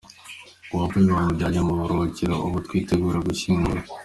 [0.71, 3.81] Uwapfuye bamujyanye mu buruhukiro, ubu turitegura gushyingura.